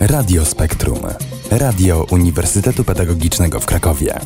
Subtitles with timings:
[0.00, 0.98] Radio Spektrum.
[1.50, 4.20] Radio Uniwersytetu Pedagogicznego w Krakowie.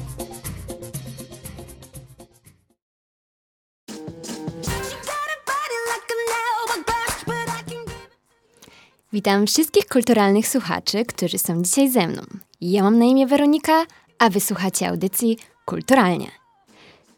[9.13, 12.23] Witam wszystkich kulturalnych słuchaczy, którzy są dzisiaj ze mną.
[12.61, 13.87] Ja mam na imię Weronika,
[14.19, 16.31] a wysłuchacie audycji Kulturalnie.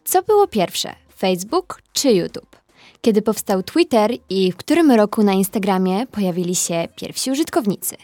[0.05, 2.57] Co było pierwsze, Facebook czy YouTube?
[3.01, 7.97] Kiedy powstał Twitter i w którym roku na Instagramie pojawili się pierwsi użytkownicy?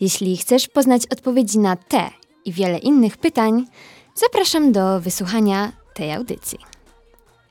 [0.00, 2.10] Jeśli chcesz poznać odpowiedzi na te
[2.44, 3.66] i wiele innych pytań,
[4.14, 6.58] zapraszam do wysłuchania tej audycji.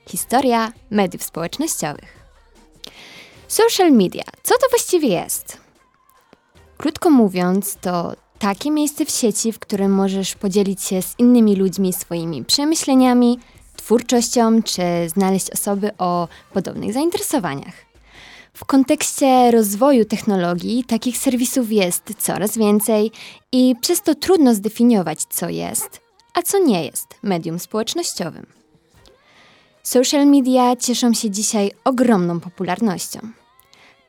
[0.08, 2.20] Historia mediów społecznościowych.
[3.48, 5.58] Social media, co to właściwie jest?
[6.78, 11.94] Krótko mówiąc, to takie miejsce w sieci, w którym możesz podzielić się z innymi ludźmi
[11.94, 13.40] swoimi przemyśleniami,
[13.76, 17.89] twórczością, czy znaleźć osoby o podobnych zainteresowaniach.
[18.60, 23.12] W kontekście rozwoju technologii takich serwisów jest coraz więcej
[23.52, 26.02] i przez to trudno zdefiniować, co jest,
[26.34, 28.46] a co nie jest medium społecznościowym.
[29.84, 33.20] Social media cieszą się dzisiaj ogromną popularnością.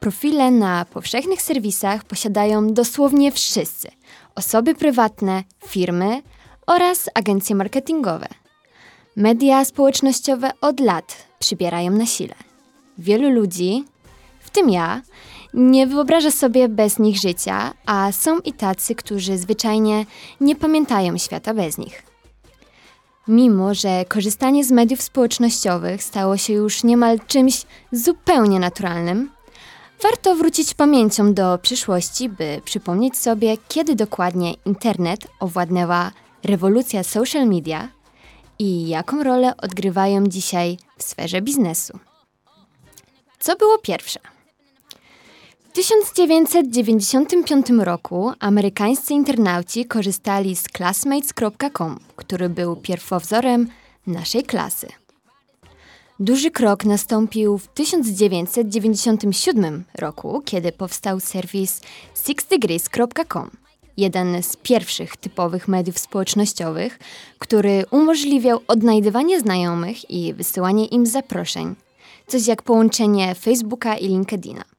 [0.00, 3.90] Profile na powszechnych serwisach posiadają dosłownie wszyscy
[4.34, 6.22] osoby prywatne, firmy
[6.66, 8.28] oraz agencje marketingowe.
[9.16, 12.34] Media społecznościowe od lat przybierają na sile.
[12.98, 13.84] Wielu ludzi,
[14.50, 15.02] w tym ja,
[15.54, 20.06] nie wyobraża sobie bez nich życia, a są i tacy, którzy zwyczajnie
[20.40, 22.02] nie pamiętają świata bez nich.
[23.28, 27.62] Mimo, że korzystanie z mediów społecznościowych stało się już niemal czymś
[27.92, 29.30] zupełnie naturalnym,
[30.02, 36.10] warto wrócić pamięcią do przyszłości, by przypomnieć sobie, kiedy dokładnie internet owładnęła
[36.44, 37.88] rewolucja social media
[38.58, 41.98] i jaką rolę odgrywają dzisiaj w sferze biznesu.
[43.40, 44.20] Co było pierwsze?
[45.70, 53.68] W 1995 roku amerykańscy internauci korzystali z classmates.com, który był pierwowzorem
[54.06, 54.88] naszej klasy.
[56.20, 61.80] Duży krok nastąpił w 1997 roku, kiedy powstał serwis
[62.14, 63.50] sixdegrees.com,
[63.96, 66.98] jeden z pierwszych typowych mediów społecznościowych,
[67.38, 71.74] który umożliwiał odnajdywanie znajomych i wysyłanie im zaproszeń,
[72.26, 74.69] coś jak połączenie Facebooka i LinkedIna.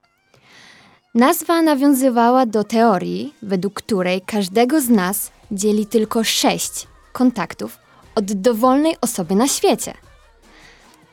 [1.15, 7.77] Nazwa nawiązywała do teorii, według której każdego z nas dzieli tylko sześć kontaktów
[8.15, 9.93] od dowolnej osoby na świecie.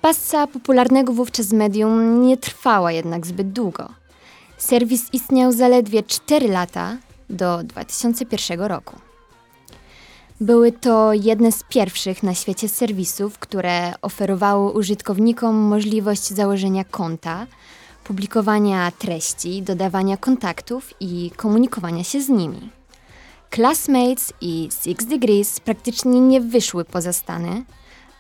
[0.01, 3.89] Passa popularnego wówczas medium nie trwała jednak zbyt długo.
[4.59, 6.97] Serwis istniał zaledwie 4 lata
[7.31, 8.97] do 2001 roku.
[10.41, 17.47] Były to jedne z pierwszych na świecie serwisów, które oferowały użytkownikom możliwość założenia konta,
[18.09, 22.71] publikowania treści, dodawania kontaktów i komunikowania się z nimi.
[23.55, 27.65] Classmates i Six Degrees praktycznie nie wyszły poza Stany,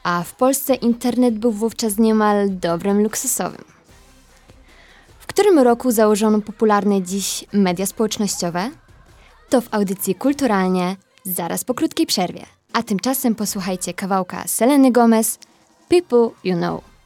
[0.03, 3.65] a w Polsce internet był wówczas niemal dobrem luksusowym.
[5.19, 8.71] W którym roku założono popularne dziś media społecznościowe?
[9.49, 12.47] To w audycji Kulturalnie, zaraz po krótkiej przerwie.
[12.73, 15.39] A tymczasem posłuchajcie kawałka Seleny Gomez,
[15.89, 16.98] People You Know.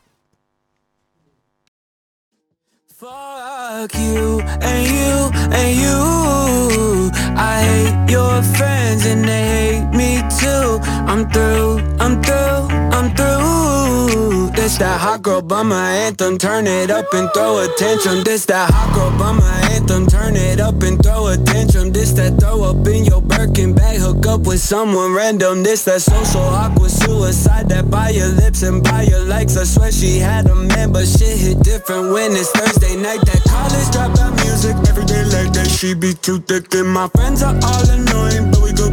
[3.73, 7.11] Fuck you and you and you.
[7.35, 10.79] I hate your friends and they hate me too.
[11.11, 12.61] I'm through, I'm through,
[12.97, 14.51] I'm through.
[14.57, 16.39] This that hot girl bummer anthem.
[16.39, 18.23] Turn it up and throw attention.
[18.25, 20.07] This that hot girl bummer anthem.
[20.07, 21.93] Turn it up and throw attention.
[21.93, 23.99] This that throw up in your Birkin bag.
[24.01, 25.63] Hook up with someone random.
[25.63, 27.69] This that social awkward suicide.
[27.69, 29.57] That by your lips and by your likes.
[29.57, 33.21] I swear she had a man, but shit hit different when it's Thursday night.
[33.27, 34.77] That college dropout music.
[34.89, 35.69] Every day like that.
[35.69, 38.89] She be too thick and my friends are all annoying, but we go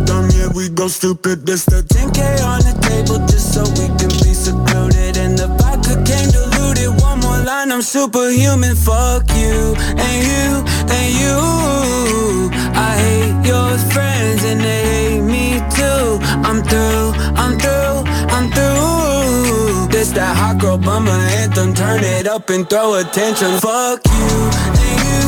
[0.50, 1.46] yeah, we go stupid.
[1.46, 5.18] This the 10k on the table just so we can be secluded.
[5.18, 7.02] And the vodka came diluted.
[7.02, 8.76] One more line, I'm superhuman.
[8.76, 12.50] Fuck you and you and you.
[12.76, 16.20] I hate your friends and they hate me too.
[16.48, 18.04] I'm through, I'm through,
[18.36, 19.88] I'm through.
[19.92, 21.74] This that hot girl bummer anthem.
[21.74, 23.60] Turn it up and throw attention.
[23.60, 24.30] Fuck you
[24.64, 25.22] and you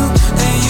[0.46, 0.61] and you.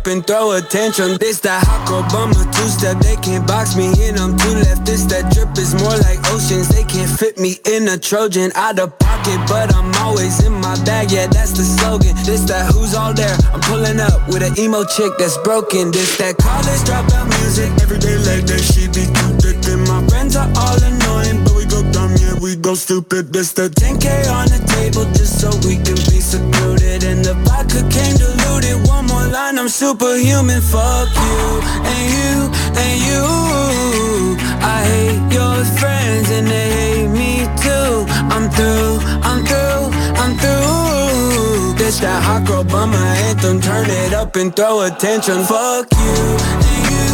[0.00, 1.18] Up and throw attention.
[1.18, 2.98] This that hot bummer two step.
[3.00, 4.16] They can't box me in.
[4.18, 4.84] I'm two left.
[4.86, 6.68] This that drip is more like oceans.
[6.68, 8.50] They can't fit me in a Trojan.
[8.54, 11.10] Out of pocket but I'm always in my bag.
[11.10, 12.16] Yeah, that's the slogan.
[12.24, 13.36] This that who's all there.
[13.52, 15.90] I'm pulling up with an emo chick that's broken.
[15.90, 17.70] This that college dropout music.
[17.82, 19.58] Everyday like that she be too thick.
[19.68, 23.32] And my friends are all annoying, but we go dumb, yeah, we go stupid.
[23.32, 27.04] This the 10K on the table just so we can be secluded.
[27.04, 28.16] And the vodka came
[28.60, 28.88] diluted.
[28.88, 30.60] One more line, I'm superhuman.
[30.60, 34.36] Fuck you and you and you.
[34.62, 38.04] I hate your friends and they hate me too.
[38.34, 39.90] I'm through, I'm through,
[40.20, 41.74] I'm through.
[41.78, 43.60] This that hot girl bummer anthem.
[43.60, 45.42] Turn it up and throw attention.
[45.44, 47.08] Fuck you and you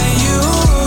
[0.00, 0.81] and you.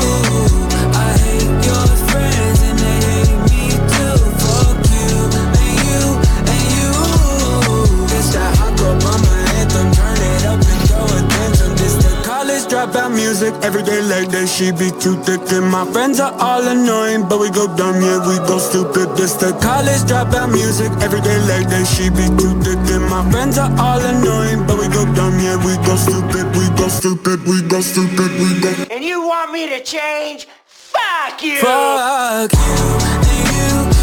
[12.86, 13.54] Dropout music.
[13.64, 15.42] Every day like that, she be too thick.
[15.52, 19.16] And my friends are all annoying, but we go dumb, yeah, we go stupid.
[19.18, 20.92] This the college dropout music.
[21.02, 22.80] Every day like that, she be too thick.
[22.94, 26.66] And my friends are all annoying, but we go dumb, yeah, we go stupid, we
[26.78, 28.72] go stupid, we go stupid, we go.
[28.92, 30.48] And you want me to change?
[30.66, 31.60] Fuck you!
[31.60, 32.76] Fuck you
[33.10, 33.95] and you and you.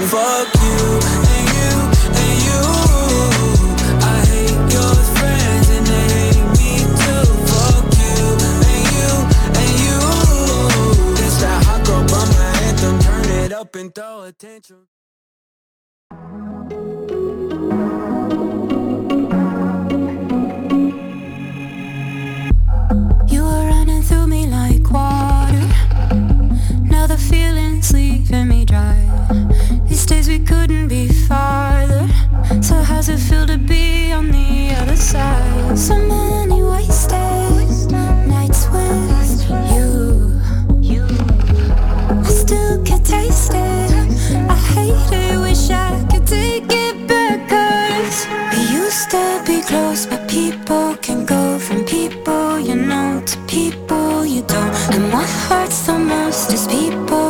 [0.00, 0.08] Attention.
[0.08, 0.80] Fuck you
[1.12, 1.72] and you
[2.20, 2.60] and you.
[4.02, 7.26] I hate your friends and they hate me too.
[7.50, 8.18] Fuck you
[8.48, 9.10] and you
[9.60, 9.98] and you.
[11.66, 12.04] Hot girl
[12.64, 12.96] anthem.
[13.00, 14.86] Turn it up and throw attention.
[23.28, 25.68] You were running through me like water.
[26.84, 27.16] Now the
[27.92, 28.98] leaving me dry.
[29.88, 32.08] These days we couldn't be farther.
[32.62, 35.78] So how's it feel to be on the other side?
[35.78, 37.90] So many wasted
[38.28, 40.40] nights with you.
[40.80, 41.04] You.
[42.10, 43.90] I still can taste it.
[44.48, 47.48] I hate it, wish I could take it back.
[47.48, 53.38] Cause we used to be close, but people can go from people you know to
[53.46, 54.74] people you don't.
[54.94, 57.29] And what hurts the most is people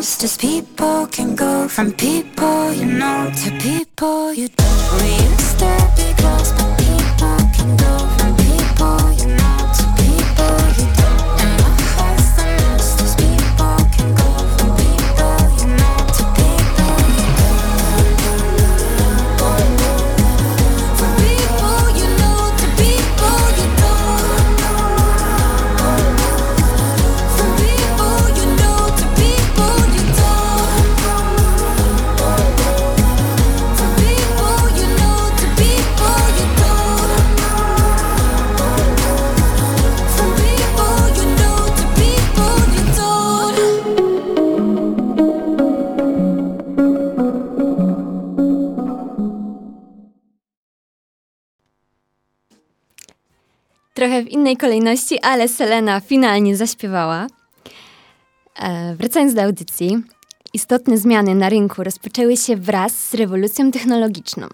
[0.00, 5.03] the people can go from people you know to people you don't.
[54.44, 57.26] Innej kolejności, ale Selena finalnie zaśpiewała.
[58.56, 60.02] E, wracając do audycji,
[60.54, 64.46] istotne zmiany na rynku rozpoczęły się wraz z rewolucją technologiczną.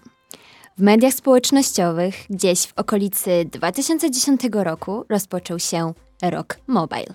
[0.77, 7.13] W mediach społecznościowych gdzieś w okolicy 2010 roku rozpoczął się rok mobile.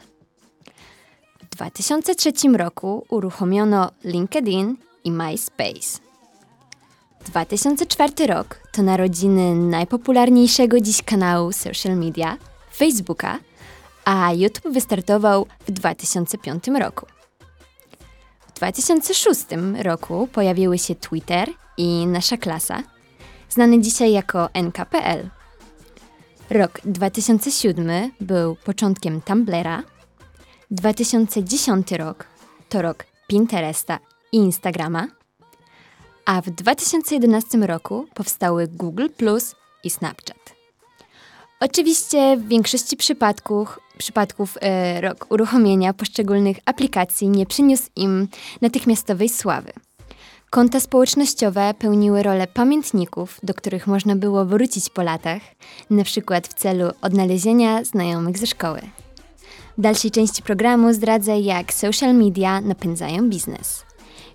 [1.43, 6.01] W 2003 roku uruchomiono LinkedIn i MySpace.
[7.25, 12.37] 2004 rok to narodziny najpopularniejszego dziś kanału social media
[12.77, 13.39] Facebooka,
[14.05, 17.07] a YouTube wystartował w 2005 roku.
[18.49, 19.45] W 2006
[19.83, 22.83] roku pojawiły się Twitter i Nasza Klasa,
[23.49, 25.29] znany dzisiaj jako NKPL.
[26.51, 29.83] Rok 2007 był początkiem Tumblera,
[30.71, 32.27] 2010 rok
[32.69, 33.99] to rok Pinteresta
[34.33, 35.07] i Instagrama,
[36.25, 39.55] a w 2011 roku powstały Google Plus
[39.85, 40.56] i Snapchat.
[41.61, 48.29] Oczywiście w większości przypadków, przypadków e, rok uruchomienia poszczególnych aplikacji nie przyniósł im
[48.61, 49.73] natychmiastowej sławy.
[50.51, 55.43] Konta społecznościowe pełniły rolę pamiętników, do których można było wrócić po latach,
[55.91, 58.81] na przykład w celu odnalezienia znajomych ze szkoły.
[59.79, 63.85] W dalszej części programu zdradzę, jak social media napędzają biznes.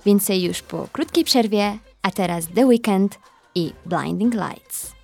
[0.06, 3.20] Więcej już po krótkiej przerwie, a teraz The Weekend
[3.56, 5.01] i Blinding Lights.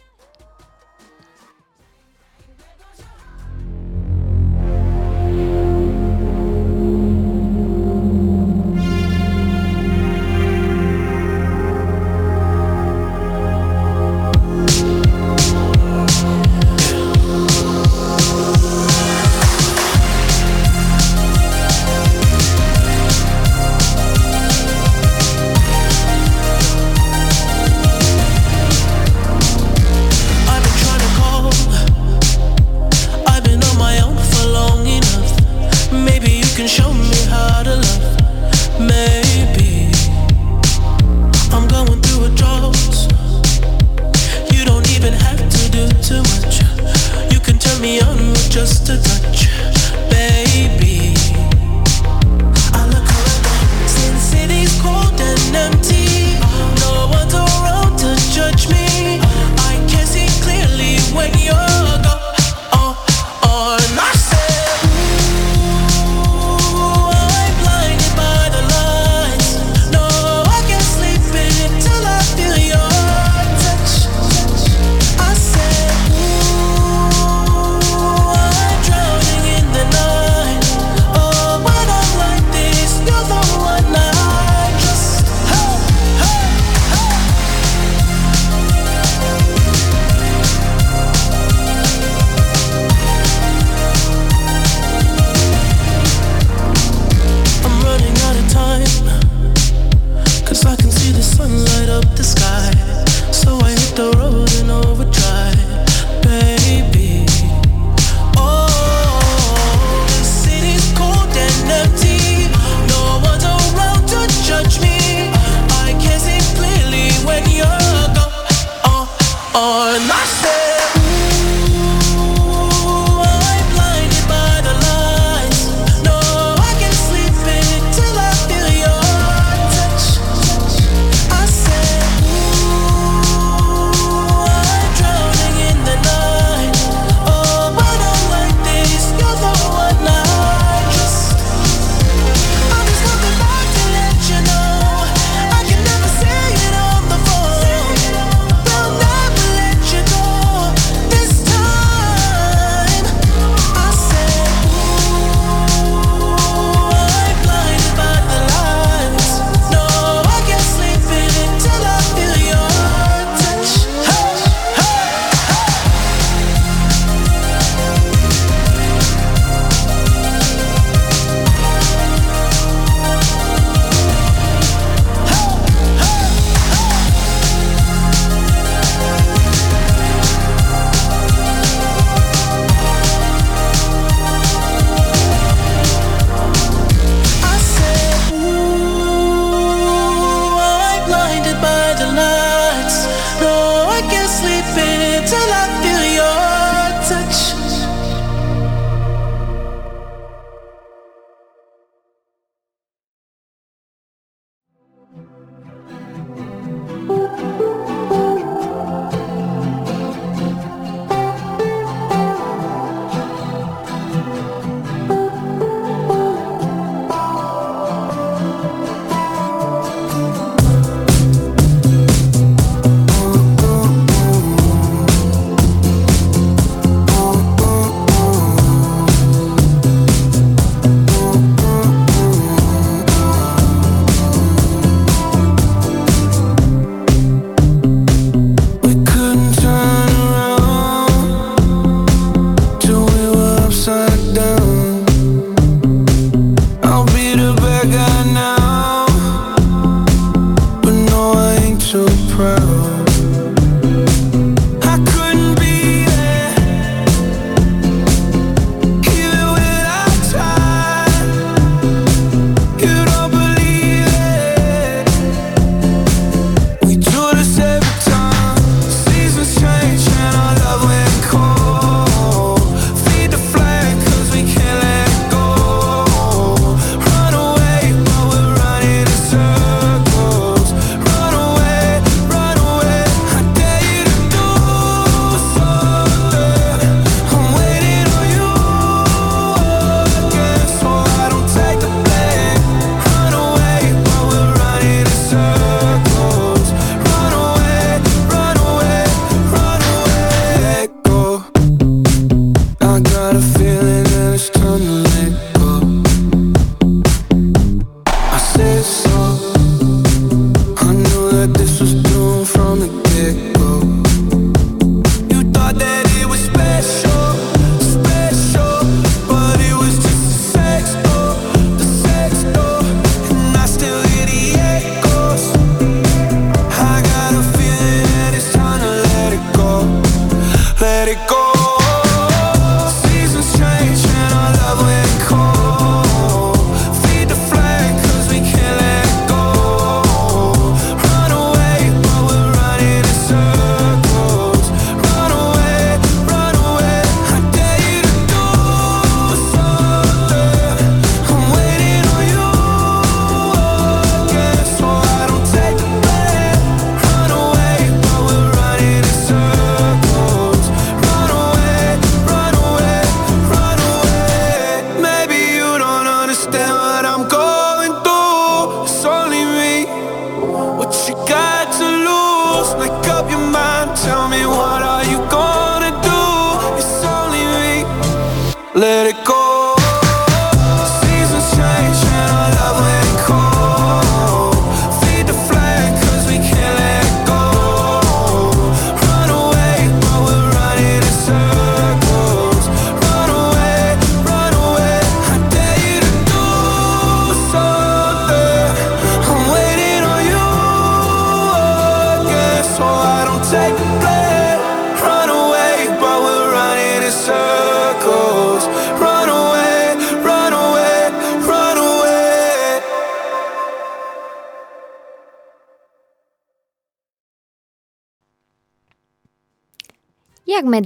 [119.58, 120.08] on.
[120.08, 120.57] Myself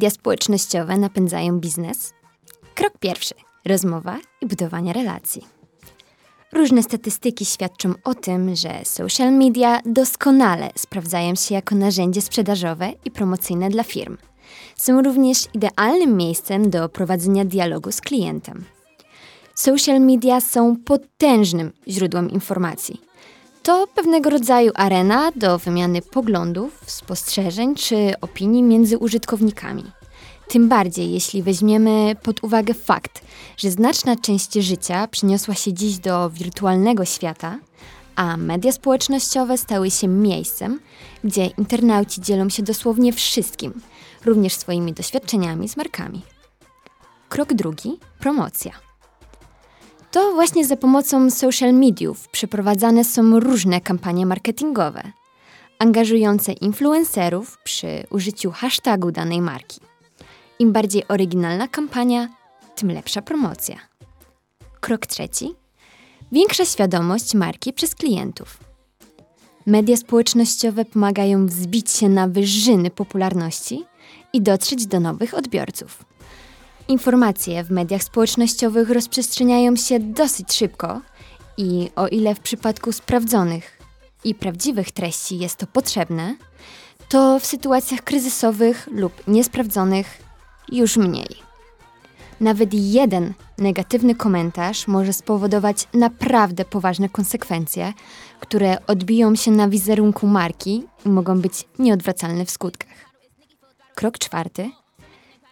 [0.02, 2.14] media społecznościowe napędzają biznes?
[2.76, 3.34] Krok pierwszy:
[3.66, 5.46] rozmowa i budowanie relacji.
[6.54, 13.12] Różne statystyki świadczą o tym, że social media doskonale sprawdzają się jako narzędzie sprzedażowe i
[13.12, 14.18] promocyjne dla firm.
[14.76, 18.66] Są również idealnym miejscem do prowadzenia dialogu z klientem.
[19.56, 23.02] Social media są potężnym źródłem informacji.
[23.64, 29.84] To pewnego rodzaju arena do wymiany poglądów, spostrzeżeń czy opinii między użytkownikami.
[30.48, 33.22] Tym bardziej, jeśli weźmiemy pod uwagę fakt,
[33.58, 37.60] że znaczna część życia przeniosła się dziś do wirtualnego świata,
[38.16, 40.80] a media społecznościowe stały się miejscem,
[41.24, 43.82] gdzie internauci dzielą się dosłownie wszystkim,
[44.26, 46.22] również swoimi doświadczeniami z markami.
[47.30, 48.91] Krok drugi promocja.
[50.12, 55.04] To właśnie za pomocą social mediów przeprowadzane są różne kampanie marketingowe,
[55.80, 59.80] angażujące influencerów przy użyciu hashtagu danej marki.
[60.60, 62.30] Im bardziej oryginalna kampania,
[62.76, 63.76] tym lepsza promocja.
[64.80, 65.56] Krok trzeci.
[66.32, 68.58] Większa świadomość marki przez klientów.
[69.66, 73.86] Media społecznościowe pomagają wzbić się na wyżyny popularności
[74.34, 76.11] i dotrzeć do nowych odbiorców.
[76.92, 81.02] Informacje w mediach społecznościowych rozprzestrzeniają się dosyć szybko
[81.58, 83.78] i o ile w przypadku sprawdzonych
[84.24, 86.36] i prawdziwych treści jest to potrzebne,
[87.10, 90.22] to w sytuacjach kryzysowych lub niesprawdzonych
[90.72, 91.36] już mniej.
[92.40, 97.94] Nawet jeden negatywny komentarz może spowodować naprawdę poważne konsekwencje,
[98.40, 103.12] które odbiją się na wizerunku marki i mogą być nieodwracalne w skutkach.
[103.96, 104.81] Krok czwarty.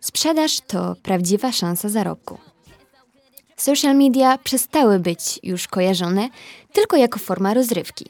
[0.01, 2.38] Sprzedaż to prawdziwa szansa zarobku.
[3.57, 6.29] Social media przestały być już kojarzone
[6.73, 8.05] tylko jako forma rozrywki.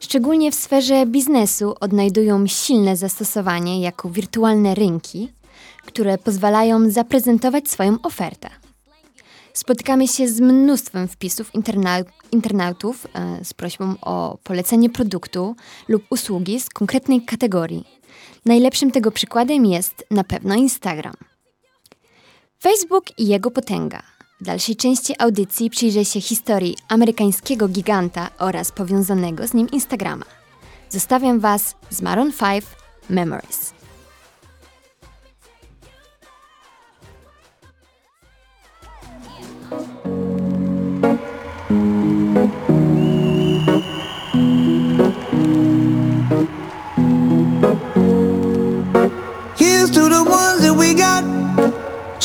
[0.00, 5.32] Szczególnie w sferze biznesu odnajdują silne zastosowanie jako wirtualne rynki,
[5.86, 8.50] które pozwalają zaprezentować swoją ofertę.
[9.52, 11.98] spotykamy się z mnóstwem wpisów interna
[12.32, 15.56] internautów e, z prośbą o polecenie produktu
[15.88, 17.95] lub usługi z konkretnej kategorii.
[18.46, 21.14] Najlepszym tego przykładem jest na pewno Instagram.
[22.62, 24.02] Facebook i jego potęga.
[24.40, 30.24] W dalszej części audycji przyjrzę się historii amerykańskiego giganta oraz powiązanego z nim Instagrama.
[30.88, 32.64] Zostawiam Was z Maroon 5
[33.10, 33.76] Memories.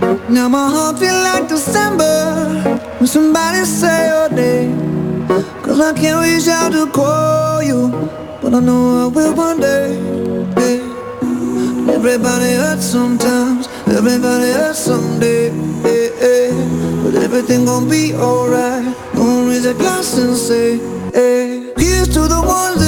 [0.00, 2.62] Now my heart feel like December
[2.98, 5.26] when somebody say your name.
[5.62, 7.90] Cause I can't reach out to call you,
[8.40, 9.96] but I know I will one day.
[10.56, 11.94] Yeah.
[11.94, 15.50] Everybody hurts sometimes, everybody hurts someday.
[15.82, 17.02] Yeah, yeah.
[17.02, 18.94] But everything gon' be alright.
[19.14, 20.78] Gonna raise a glass and say,
[21.12, 21.72] hey.
[21.76, 22.87] Here's to the ones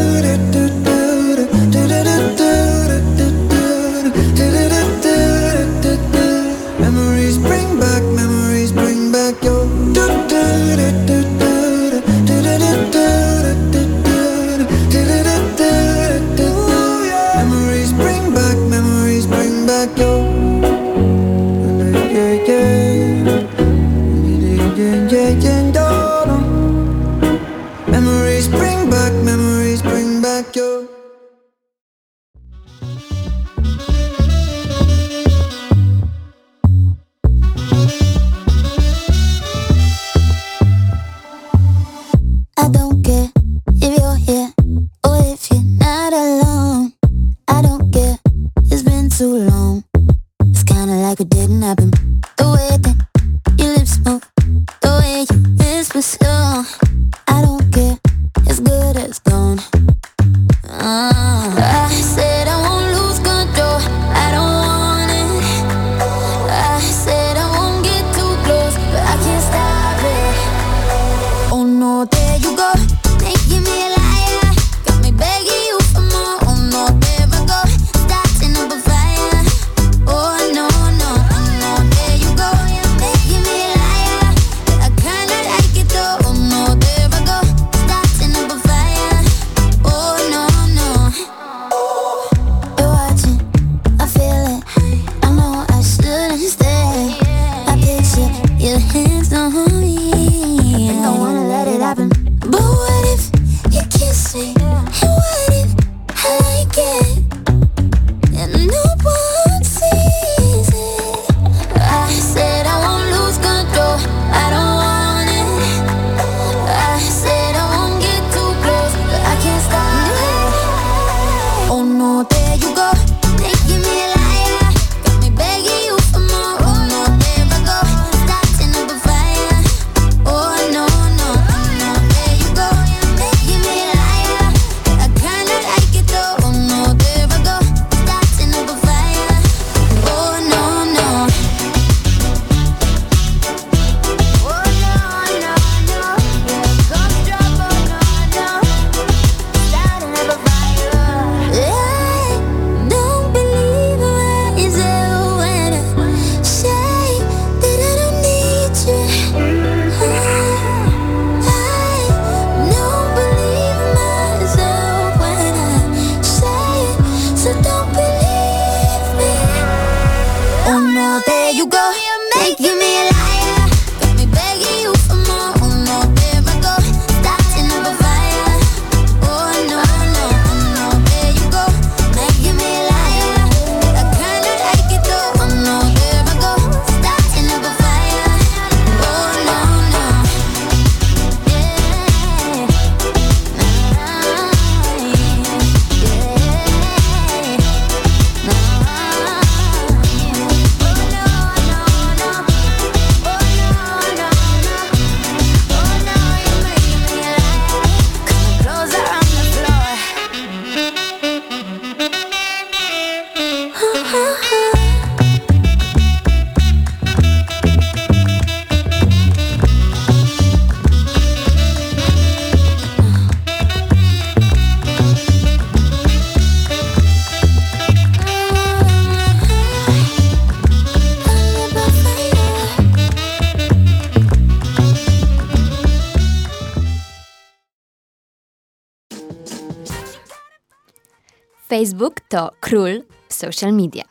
[241.71, 244.03] Facebook to król social media.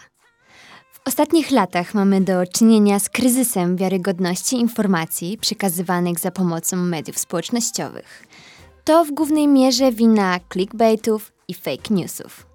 [0.93, 8.27] W ostatnich latach mamy do czynienia z kryzysem wiarygodności informacji przekazywanych za pomocą mediów społecznościowych.
[8.85, 12.47] To w głównej mierze wina clickbaitów i fake newsów.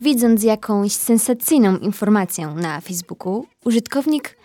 [0.00, 4.36] Widząc jakąś sensacyjną informację na Facebooku, użytkownik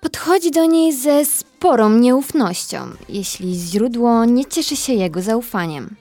[0.00, 5.96] podchodzi do niej ze sporą nieufnością, jeśli źródło nie cieszy się jego zaufaniem.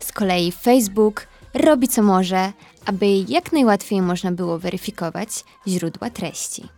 [0.00, 2.52] Z kolei Facebook robi co może,
[2.86, 5.28] aby jak najłatwiej można było weryfikować
[5.68, 6.68] źródła treści.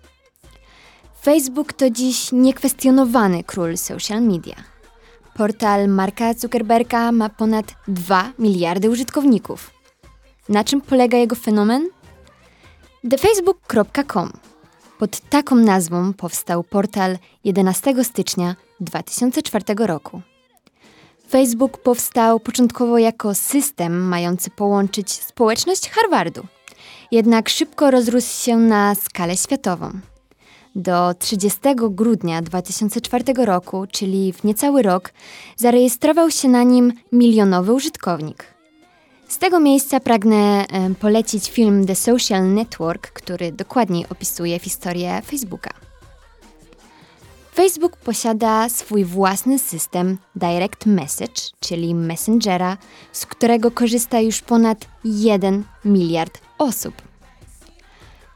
[1.23, 4.55] Facebook to dziś niekwestionowany król social media.
[5.35, 9.71] Portal Marka Zuckerberga ma ponad 2 miliardy użytkowników.
[10.49, 11.89] Na czym polega jego fenomen?
[13.11, 14.33] TheFacebook.com.
[14.99, 20.23] Pod taką nazwą powstał portal 11 stycznia 2004 roku.
[21.37, 26.47] Facebook powstał początkowo jako system mający połączyć społeczność Harvardu,
[27.13, 29.91] jednak szybko rozrósł się na skalę światową.
[30.77, 31.59] Do 30
[31.91, 35.13] grudnia 2004 roku, czyli w niecały rok,
[35.57, 38.45] zarejestrował się na nim milionowy użytkownik.
[39.29, 40.65] Z tego miejsca pragnę
[41.01, 45.86] polecić film The Social Network, który dokładniej opisuje historię Facebooka.
[47.57, 52.77] Facebook posiada swój własny system Direct Message, czyli Messengera,
[53.13, 56.95] z którego korzysta już ponad 1 miliard osób.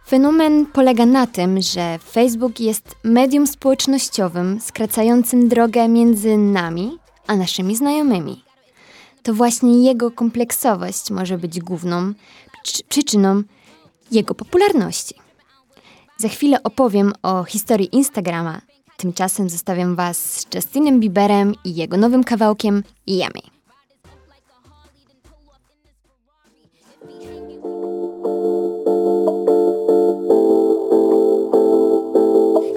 [0.08, 7.76] Fenomen polega na tym, że Facebook jest medium społecznościowym skracającym drogę między nami a naszymi
[7.76, 8.44] znajomymi.
[9.22, 12.12] To właśnie jego kompleksowość może być główną
[12.62, 13.42] przy- przyczyną
[14.10, 15.14] jego popularności.
[16.18, 18.60] Za chwilę opowiem o historii Instagrama.
[19.00, 23.40] Tymczasem zostawiam Was z Justinem Bieberem i jego nowym kawałkiem Yummy.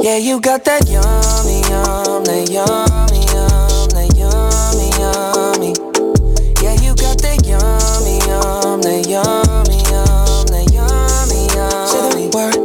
[0.03, 5.73] Yeah, you got that yummy, yum, that yummy, yum, that yummy, yummy.
[6.62, 11.88] Yeah, you got that yummy, yum, that yummy, yum, that yummy, yum.
[11.88, 12.62] Say the word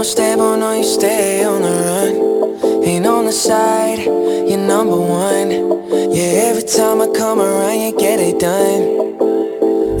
[0.00, 2.84] no stable, no, you stay on the run.
[2.84, 5.50] Ain't on the side, you're number one.
[6.16, 8.80] Yeah, every time I come around, you get it done.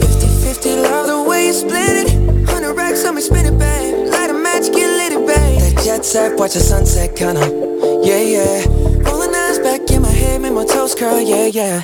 [0.00, 2.18] 50 50, love the way you split it.
[2.48, 4.08] 100 racks on me, spin it, babe.
[4.08, 5.60] Light a match, get lit, it, babe.
[5.60, 7.44] That jet set, watch the sunset, kinda.
[8.02, 8.64] Yeah, yeah.
[9.04, 11.82] Rolling eyes back in my head, make my toes curl, yeah, yeah.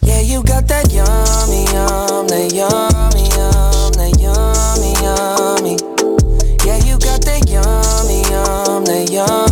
[0.00, 5.97] Yeah, you got that yummy, yum, that yummy, yum, that yummy, yummy.
[8.88, 9.47] Yum, that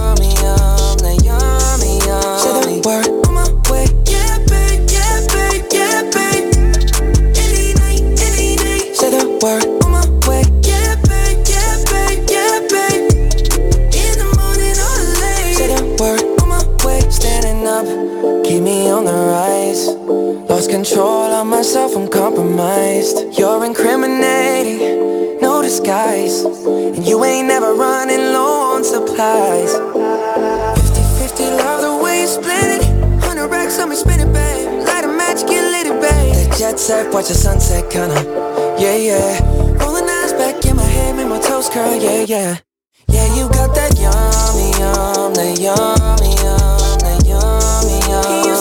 [33.96, 34.86] 100 racks spin it, babe.
[34.86, 36.34] Light a match, get lit, it, babe.
[36.34, 38.20] That jet set, watch the sunset, kinda.
[38.78, 39.40] Yeah, yeah.
[39.82, 42.58] Rolling eyes back in my head, make my toes girl, yeah, yeah.
[43.08, 48.55] Yeah, you got that yummy, yum, that yummy, yum, that yummy, yum.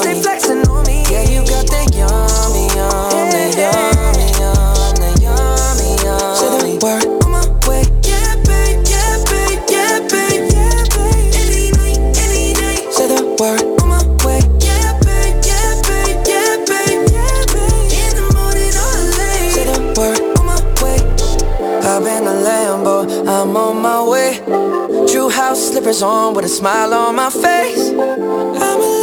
[25.56, 28.95] Slippers on with a smile on my face.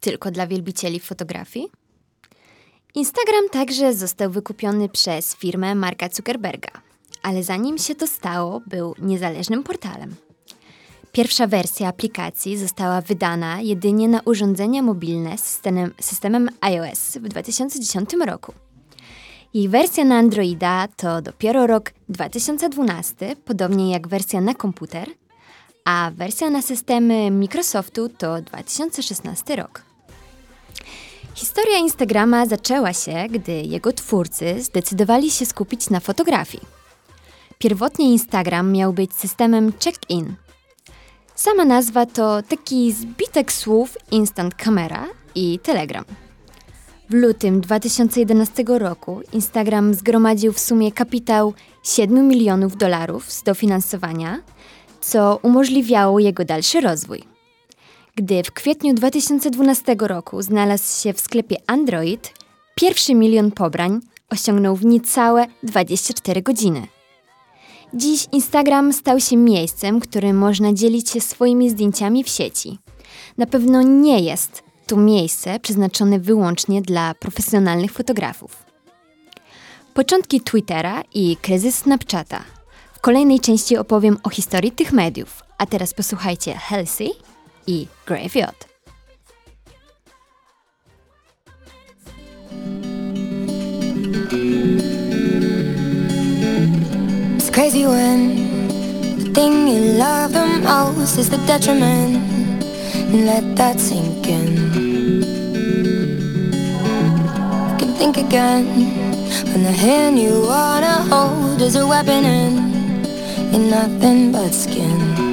[0.00, 1.68] Tylko dla wielbicieli fotografii?
[2.94, 6.70] Instagram także został wykupiony przez firmę Marka Zuckerberga,
[7.22, 10.14] ale zanim się to stało, był niezależnym portalem.
[11.12, 18.10] Pierwsza wersja aplikacji została wydana jedynie na urządzenia mobilne z systemem, systemem iOS w 2010
[18.26, 18.52] roku.
[19.54, 25.08] Jej wersja na Androida to dopiero rok 2012, podobnie jak wersja na komputer,
[25.84, 29.89] a wersja na systemy Microsoftu to 2016 rok.
[31.34, 36.62] Historia Instagrama zaczęła się, gdy jego twórcy zdecydowali się skupić na fotografii.
[37.58, 40.34] Pierwotnie Instagram miał być systemem check-in.
[41.34, 46.04] Sama nazwa to taki zbitek słów Instant Camera i Telegram.
[47.10, 54.42] W lutym 2011 roku Instagram zgromadził w sumie kapitał 7 milionów dolarów z dofinansowania,
[55.00, 57.39] co umożliwiało jego dalszy rozwój.
[58.20, 62.34] Gdy w kwietniu 2012 roku znalazł się w sklepie Android,
[62.74, 64.00] pierwszy milion pobrań
[64.30, 66.86] osiągnął w niecałe 24 godziny.
[67.94, 72.78] Dziś Instagram stał się miejscem, którym można dzielić się swoimi zdjęciami w sieci.
[73.38, 78.64] Na pewno nie jest to miejsce przeznaczone wyłącznie dla profesjonalnych fotografów.
[79.94, 82.44] Początki Twittera i kryzys Snapchata.
[82.92, 87.29] W kolejnej części opowiem o historii tych mediów, a teraz posłuchajcie Halsey
[87.70, 88.54] i Graveyard.
[97.36, 98.18] It's crazy when
[99.18, 102.64] the thing you love the most is the detriment.
[103.12, 104.48] Let that sink in.
[107.68, 108.66] You can think again
[109.52, 113.06] when the hand you wanna hold is a weapon and
[113.52, 115.29] you're nothing but skin.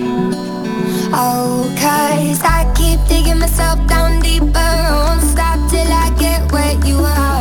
[1.18, 4.54] Cause I keep digging myself down deeper.
[4.54, 7.37] Won't stop till I get where you are.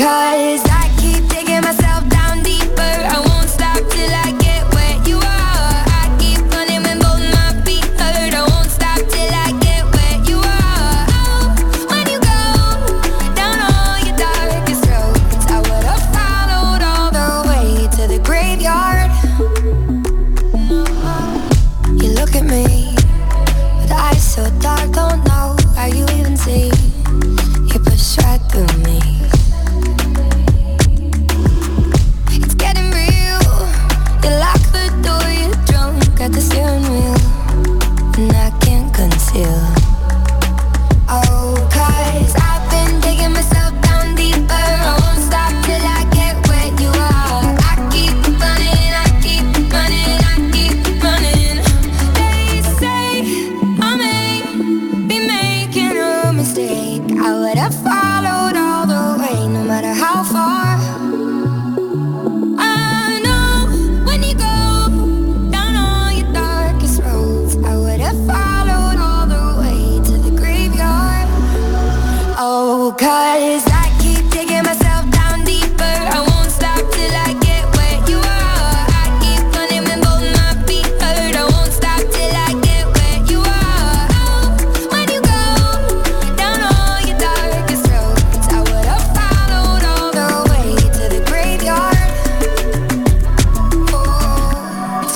[0.00, 0.69] Cause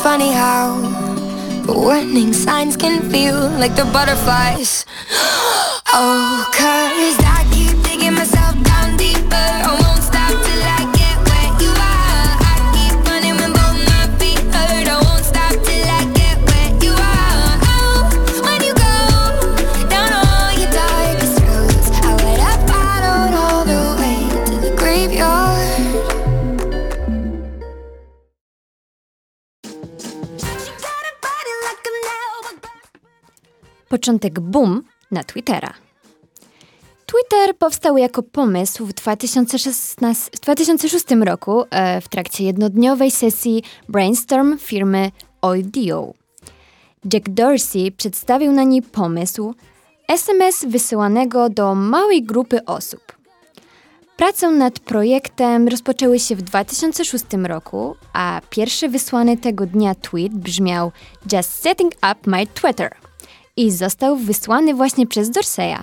[0.05, 0.77] funny how
[1.67, 4.85] warning signs can feel like the butterflies.
[5.97, 9.47] Oh, cause I keep digging myself down deeper.
[9.71, 9.84] I
[34.05, 35.75] Początek boom na Twittera.
[37.07, 44.59] Twitter powstał jako pomysł w 2016, w 2006 roku e, w trakcie jednodniowej sesji brainstorm
[44.59, 46.13] firmy Audio.
[47.13, 49.55] Jack Dorsey przedstawił na niej pomysł
[50.09, 53.01] SMS wysyłanego do małej grupy osób.
[54.17, 60.93] Prace nad projektem rozpoczęły się w 2006 roku, a pierwszy wysłany tego dnia tweet brzmiał
[61.33, 62.97] Just setting up my Twitter
[63.57, 65.79] i został wysłany właśnie przez Dorseya.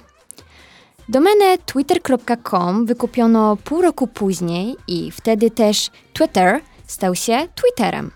[1.09, 8.11] Domenę twitter.com wykupiono pół roku później i wtedy też Twitter stał się Twitterem.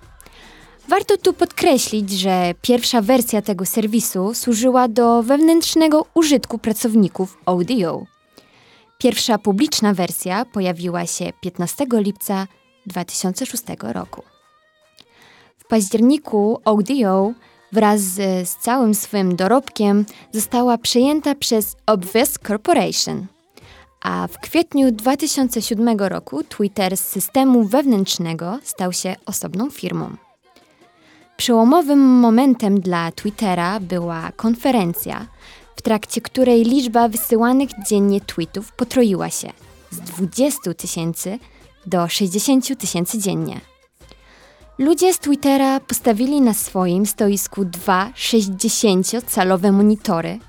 [0.87, 8.05] Warto tu podkreślić, że pierwsza wersja tego serwisu służyła do wewnętrznego użytku pracowników Audio.
[8.97, 12.47] Pierwsza publiczna wersja pojawiła się 15 lipca
[12.85, 14.23] 2006 roku.
[15.57, 17.33] W październiku Audio
[17.71, 23.25] wraz z, z całym swym dorobkiem została przejęta przez Obvious Corporation.
[24.01, 30.15] A w kwietniu 2007 roku Twitter z systemu wewnętrznego stał się osobną firmą.
[31.37, 35.27] Przełomowym momentem dla Twittera była konferencja,
[35.75, 39.49] w trakcie której liczba wysyłanych dziennie tweetów potroiła się
[39.91, 41.39] z 20 tysięcy
[41.85, 43.61] do 60 tysięcy dziennie.
[44.77, 50.39] Ludzie z Twittera postawili na swoim stoisku dwa 60-calowe monitory,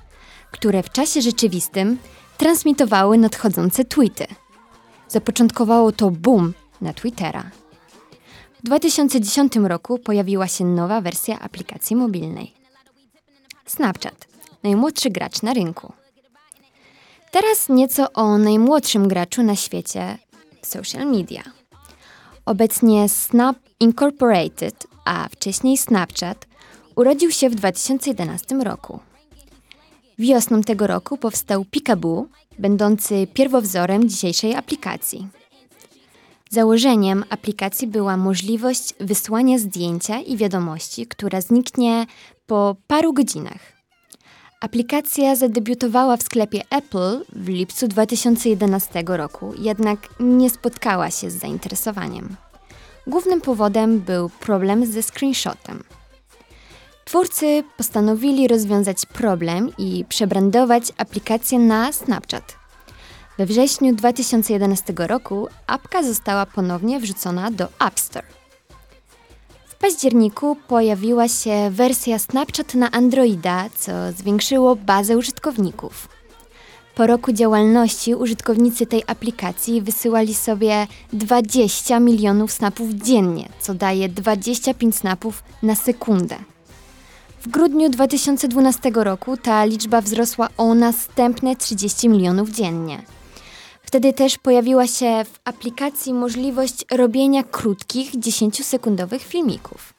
[0.51, 1.97] które w czasie rzeczywistym
[2.37, 4.27] transmitowały nadchodzące tweety.
[5.07, 7.51] Zapoczątkowało to boom na Twittera.
[8.59, 12.53] W 2010 roku pojawiła się nowa wersja aplikacji mobilnej.
[13.65, 14.27] Snapchat,
[14.63, 15.93] najmłodszy gracz na rynku.
[17.31, 20.17] Teraz nieco o najmłodszym graczu na świecie
[20.61, 21.43] social media.
[22.45, 26.47] Obecnie Snap Incorporated, a wcześniej Snapchat,
[26.95, 28.99] urodził się w 2011 roku.
[30.19, 32.25] Wiosną tego roku powstał Peekaboo,
[32.59, 35.27] będący pierwowzorem dzisiejszej aplikacji.
[36.49, 42.05] Założeniem aplikacji była możliwość wysłania zdjęcia i wiadomości, która zniknie
[42.47, 43.77] po paru godzinach.
[44.61, 52.35] Aplikacja zadebiutowała w sklepie Apple w lipcu 2011 roku, jednak nie spotkała się z zainteresowaniem.
[53.07, 55.83] Głównym powodem był problem ze screenshotem.
[57.05, 62.55] Twórcy postanowili rozwiązać problem i przebrandować aplikację na Snapchat.
[63.37, 68.27] We wrześniu 2011 roku apka została ponownie wrzucona do App Store.
[69.67, 76.16] W październiku pojawiła się wersja Snapchat na Androida, co zwiększyło bazę użytkowników.
[76.97, 84.95] Po roku działalności użytkownicy tej aplikacji wysyłali sobie 20 milionów snapów dziennie, co daje 25
[84.95, 86.35] snapów na sekundę.
[87.41, 93.01] W grudniu 2012 roku ta liczba wzrosła o następne 30 milionów dziennie.
[93.83, 99.96] Wtedy też pojawiła się w aplikacji możliwość robienia krótkich, 10-sekundowych filmików.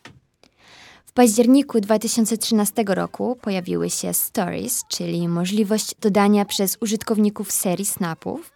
[1.18, 8.52] Październiku 2013 roku pojawiły się Stories, czyli możliwość dodania przez użytkowników serii snapów,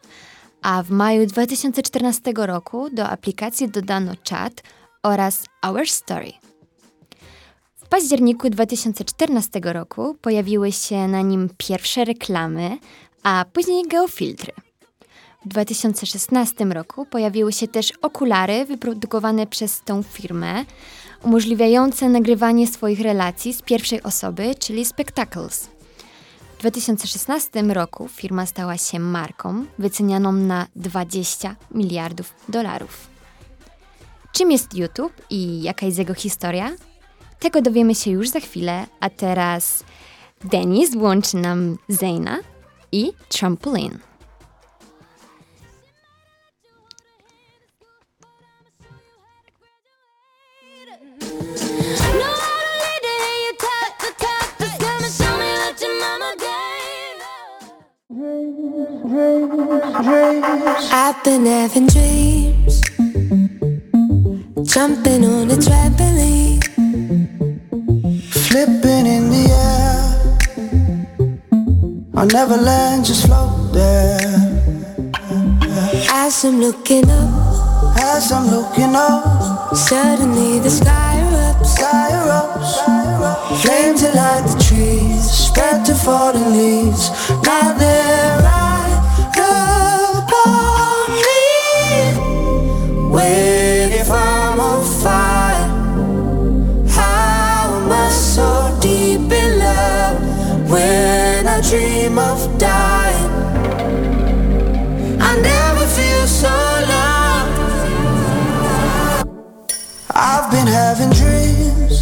[0.63, 4.63] a w maju 2014 roku do aplikacji dodano chat
[5.03, 6.33] oraz Our Story.
[7.77, 12.79] W październiku 2014 roku pojawiły się na nim pierwsze reklamy,
[13.23, 14.53] a później geofiltry.
[15.45, 20.65] W 2016 roku pojawiły się też okulary wyprodukowane przez tą firmę,
[21.23, 25.69] umożliwiające nagrywanie swoich relacji z pierwszej osoby, czyli Spectacles.
[26.57, 33.07] W 2016 roku firma stała się marką wycenianą na 20 miliardów dolarów.
[34.33, 36.71] Czym jest YouTube i jaka jest jego historia?
[37.39, 39.85] Tego dowiemy się już za chwilę, a teraz
[40.45, 42.39] Denis włączy nam Zayna
[42.93, 43.99] i Trampoline.
[60.95, 62.81] I've been having dreams,
[64.73, 66.63] jumping on a trampoline,
[68.31, 70.03] flipping in the air.
[72.15, 74.19] I never land, just float there.
[76.11, 81.12] As I'm looking up, as I'm looking up, suddenly the sky
[81.63, 87.11] erupts, sky erupts, flames that the trees, spread to falling leaves.
[87.43, 89.01] Now they're right
[89.39, 91.45] upon me.
[93.11, 95.69] Wait, if I'm on fire,
[96.89, 103.02] how am I so deep in love when I dream of dying?
[110.35, 112.01] I've been having dreams,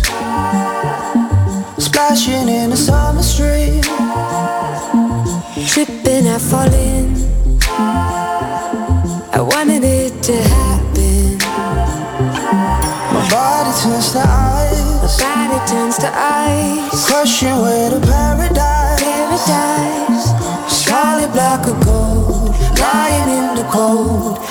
[1.85, 3.83] splashing in a summer stream,
[5.66, 7.11] tripping, and falling.
[9.35, 11.39] I wanted it to happen.
[13.12, 17.07] My body turns to ice, My body turns to ice.
[17.09, 19.03] crushing way to paradise.
[19.03, 20.26] Paradise.
[20.72, 24.49] Solid black of gold, lying in the cold.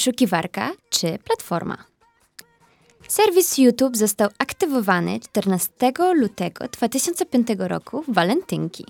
[0.00, 1.76] Wyszukiwarka czy platforma?
[3.08, 5.70] Serwis YouTube został aktywowany 14
[6.14, 8.84] lutego 2005 roku w walentynki.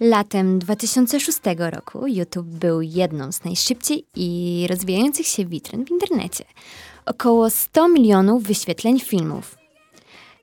[0.00, 6.44] Latem 2006 roku YouTube był jedną z najszybciej i rozwijających się witryn w internecie.
[7.06, 9.56] Około 100 milionów wyświetleń filmów.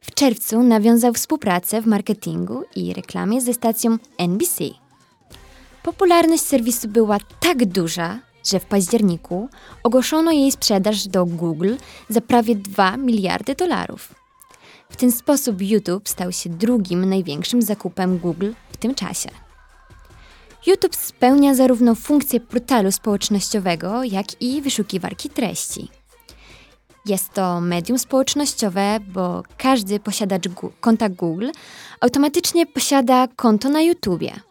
[0.01, 4.63] W czerwcu nawiązał współpracę w marketingu i reklamie ze stacją NBC.
[5.83, 9.49] Popularność serwisu była tak duża, że w październiku
[9.83, 11.75] ogłoszono jej sprzedaż do Google
[12.09, 14.15] za prawie 2 miliardy dolarów.
[14.89, 19.29] W ten sposób YouTube stał się drugim największym zakupem Google w tym czasie.
[20.67, 25.87] YouTube spełnia zarówno funkcję portalu społecznościowego, jak i wyszukiwarki treści.
[27.05, 30.43] Jest to medium społecznościowe, bo każdy posiadacz
[30.79, 31.49] konta Google
[32.01, 34.50] automatycznie posiada konto na YouTubie.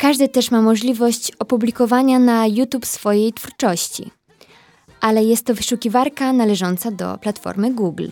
[0.00, 4.10] Każdy też ma możliwość opublikowania na YouTube swojej twórczości,
[5.00, 8.08] ale jest to wyszukiwarka należąca do platformy Google.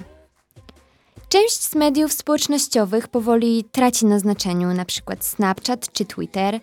[1.29, 5.17] Część z mediów społecznościowych powoli traci na znaczeniu, np.
[5.21, 6.61] Snapchat czy Twitter,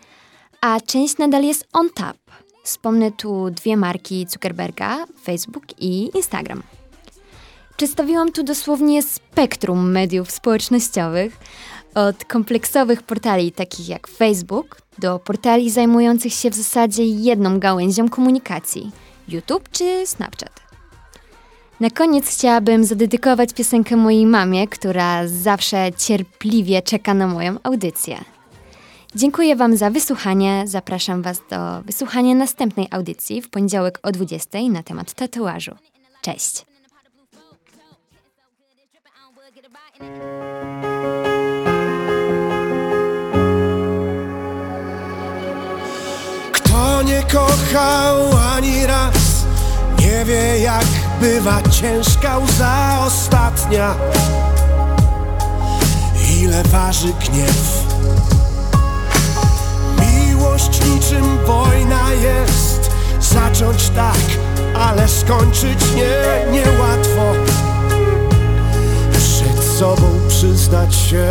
[0.61, 2.17] a część nadal jest on tap.
[2.63, 6.63] Wspomnę tu dwie marki Zuckerberga, Facebook i Instagram.
[7.77, 11.37] Przedstawiłam tu dosłownie spektrum mediów społecznościowych,
[11.95, 18.91] od kompleksowych portali takich jak Facebook do portali zajmujących się w zasadzie jedną gałęzią komunikacji
[19.27, 20.65] YouTube czy Snapchat.
[21.79, 28.17] Na koniec chciałabym zadedykować piosenkę mojej mamie, która zawsze cierpliwie czeka na moją audycję.
[29.15, 30.63] Dziękuję Wam za wysłuchanie.
[30.67, 35.75] Zapraszam Was do wysłuchania następnej audycji w poniedziałek o 20 na temat tatuażu.
[36.21, 36.65] Cześć!
[47.13, 49.45] Kochał ani raz.
[49.99, 50.85] Nie wie jak
[51.21, 53.95] bywa ciężka łza ostatnia.
[56.41, 57.85] Ile waży gniew.
[59.99, 62.91] Miłość niczym wojna jest.
[63.19, 64.17] Zacząć tak,
[64.79, 67.33] ale skończyć nie, niełatwo.
[69.11, 71.25] Przed sobą przyznać się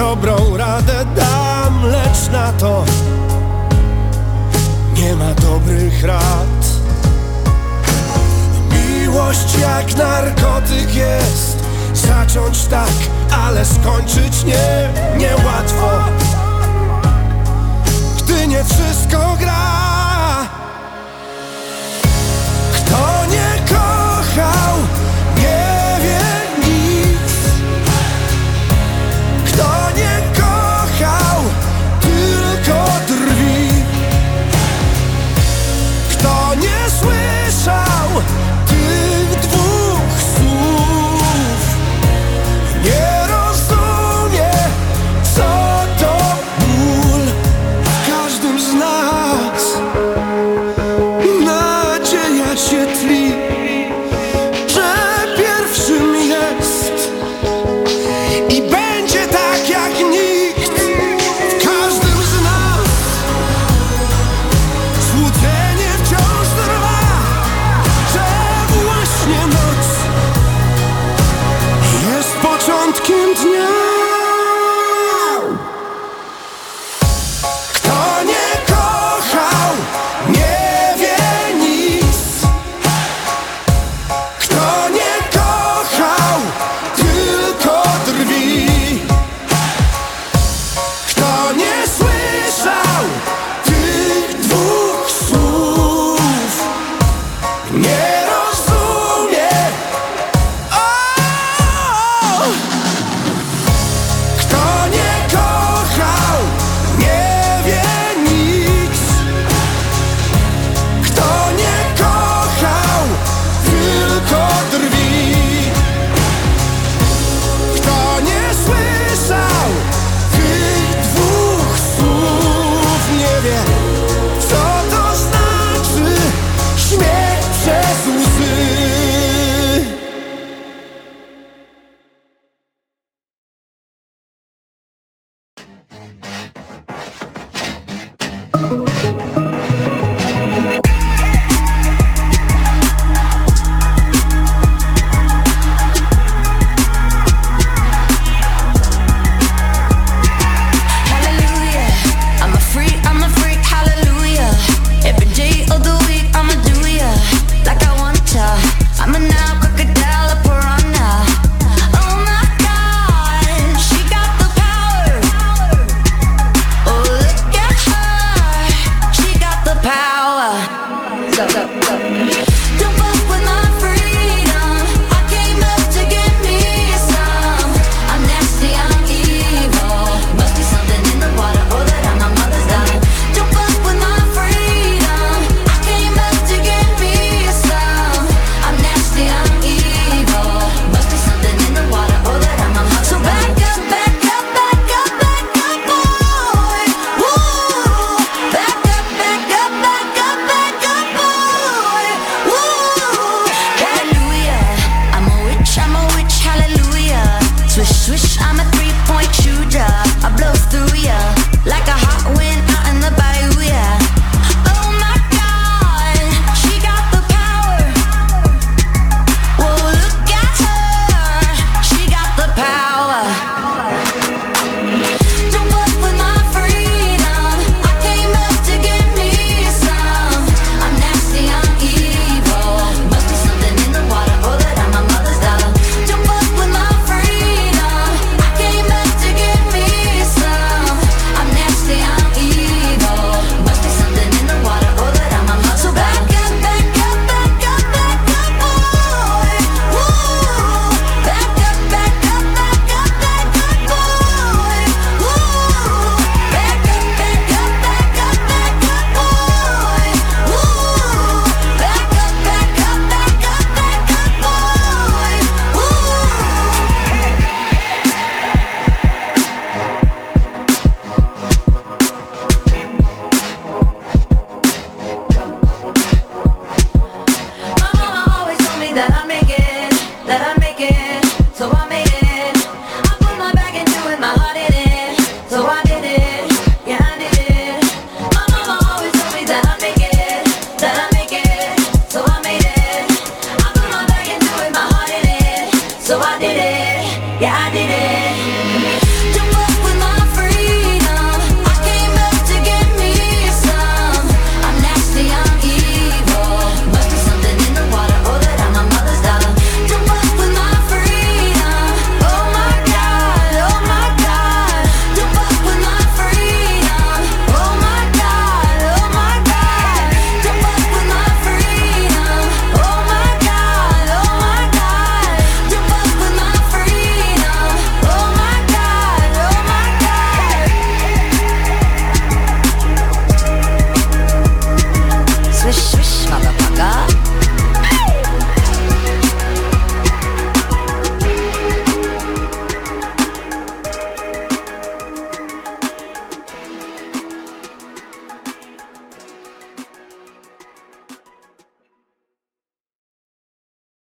[0.00, 2.84] dobrą radę dam Lecz na to
[4.94, 6.64] nie ma dobrych rad.
[8.72, 11.56] Miłość jak narkotyk jest
[11.94, 12.92] Zacząć tak,
[13.44, 14.88] ale skończyć nie,
[15.18, 15.88] niełatwo
[18.18, 19.89] Gdy nie wszystko gra